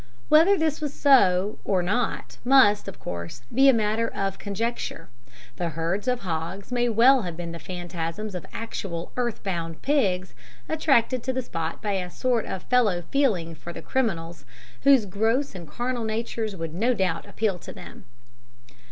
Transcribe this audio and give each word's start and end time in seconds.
Whether 0.29 0.57
this 0.57 0.81
was 0.81 0.95
so 0.95 1.59
or 1.63 1.83
not 1.83 2.39
must, 2.43 2.87
of 2.87 2.97
course, 2.99 3.43
be 3.53 3.69
a 3.69 3.71
matter 3.71 4.07
of 4.07 4.39
conjecture 4.39 5.09
the 5.57 5.69
herd 5.69 6.07
of 6.07 6.21
hogs 6.21 6.71
may 6.71 6.89
well 6.89 7.21
have 7.21 7.37
been 7.37 7.51
the 7.51 7.59
phantasms 7.59 8.33
of 8.33 8.43
actual 8.51 9.11
earth 9.15 9.43
bound 9.43 9.83
pigs 9.83 10.33
attracted 10.67 11.21
to 11.21 11.33
the 11.33 11.43
spot 11.43 11.83
by 11.83 11.91
a 11.91 12.09
sort 12.09 12.47
of 12.47 12.63
fellow 12.63 13.03
feeling 13.11 13.53
for 13.53 13.71
the 13.71 13.83
criminals, 13.83 14.43
whose 14.85 15.05
gross 15.05 15.53
and 15.53 15.67
carnal 15.67 16.03
natures 16.03 16.55
would 16.55 16.73
no 16.73 16.95
doubt 16.95 17.27
appeal 17.27 17.59
to 17.59 17.71
them. 17.71 18.05